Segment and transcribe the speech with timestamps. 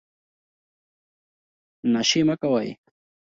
[1.93, 2.69] نشې مه کوئ